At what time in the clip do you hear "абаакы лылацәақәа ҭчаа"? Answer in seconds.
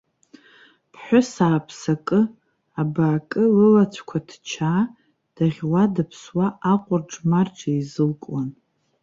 2.81-4.81